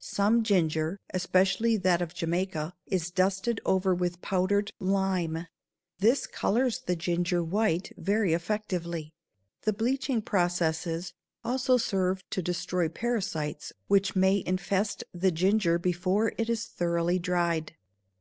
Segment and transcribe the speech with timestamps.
[0.00, 5.46] Some ginger, especially that of Jamaica, is dusted over with powdered lime;
[6.00, 9.14] this colors the ginger white very effectively.
[9.62, 11.14] The bleaching processes
[11.44, 17.76] also serve to destroy parasites which may infest the ginger before it is thoroughly dried.